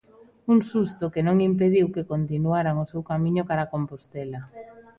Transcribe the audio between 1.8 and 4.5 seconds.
que continuaran o seu camiño cara a Compostela.